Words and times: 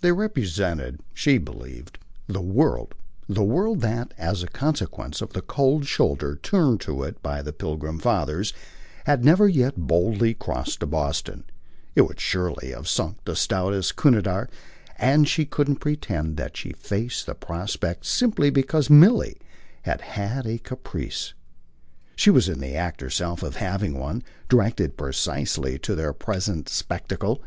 They 0.00 0.12
represented, 0.12 1.00
she 1.12 1.38
believed, 1.38 1.98
the 2.28 2.40
world, 2.40 2.94
the 3.28 3.42
world 3.42 3.80
that, 3.80 4.14
as 4.16 4.40
a 4.40 4.46
consequence 4.46 5.20
of 5.20 5.32
the 5.32 5.42
cold 5.42 5.86
shoulder 5.88 6.36
turned 6.36 6.80
to 6.82 7.02
it 7.02 7.20
by 7.20 7.42
the 7.42 7.52
Pilgrim 7.52 7.98
Fathers, 7.98 8.52
had 9.06 9.24
never 9.24 9.48
yet 9.48 9.74
boldly 9.76 10.34
crossed 10.34 10.78
to 10.78 10.86
Boston 10.86 11.42
it 11.96 12.02
would 12.02 12.20
surely 12.20 12.70
have 12.70 12.86
sunk 12.86 13.24
the 13.24 13.34
stoutest 13.34 13.96
Cunarder 13.96 14.48
and 14.98 15.26
she 15.26 15.44
couldn't 15.44 15.80
pretend 15.80 16.36
that 16.36 16.56
she 16.56 16.70
faced 16.72 17.26
the 17.26 17.34
prospect 17.34 18.06
simply 18.06 18.50
because 18.50 18.88
Milly 18.88 19.36
had 19.82 20.00
had 20.00 20.46
a 20.46 20.58
caprice. 20.58 21.34
She 22.14 22.30
was 22.30 22.48
in 22.48 22.60
the 22.60 22.76
act 22.76 23.00
herself 23.00 23.42
of 23.42 23.56
having 23.56 23.98
one, 23.98 24.22
directed 24.48 24.96
precisely 24.96 25.76
to 25.80 25.96
their 25.96 26.12
present 26.12 26.68
spectacle. 26.68 27.42